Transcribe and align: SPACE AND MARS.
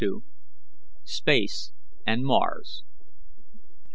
SPACE 1.03 1.73
AND 2.07 2.23
MARS. 2.25 2.81